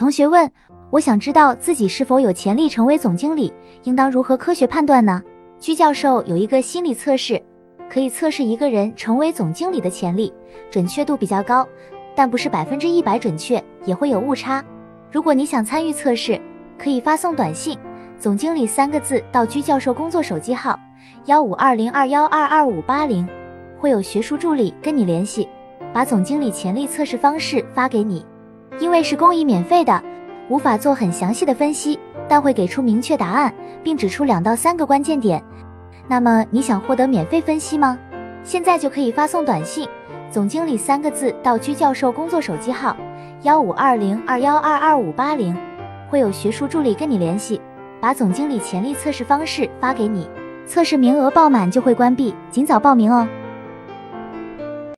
[0.00, 0.50] 同学问：
[0.88, 3.52] 我想知道自己是否有潜力成为总经理，
[3.82, 5.22] 应当如何科学判断呢？
[5.58, 7.38] 居教授有一个心理测试，
[7.86, 10.32] 可以测试一个人成为总经理的潜力，
[10.70, 11.68] 准确度比较高，
[12.16, 14.64] 但不是百分之一百准确，也会有误差。
[15.12, 16.40] 如果你想参与测试，
[16.78, 17.78] 可以发送短信
[18.18, 20.80] “总经理”三个字到居教授工作手机号
[21.26, 23.28] 幺五二零二幺二二五八零，
[23.78, 25.46] 会有学术助理跟你联系，
[25.92, 28.24] 把总经理潜力测试方式发给你。
[28.80, 30.02] 因为是公益免费的，
[30.48, 35.40] 无法做很详细的分析，但会给出明确答案，并指出两到三个关键点。
[36.08, 37.96] 那么你想获得免费分析吗？
[38.42, 39.86] 现在就可以发送短信
[40.32, 42.96] “总经理”三个字到居教授工作手机号
[43.42, 45.54] 幺五二零二幺二二五八零，
[46.08, 47.60] 会有学术助理跟你联系，
[48.00, 50.26] 把总经理潜力测试方式发给你。
[50.66, 53.28] 测试名额爆满就会关闭，尽早报名哦。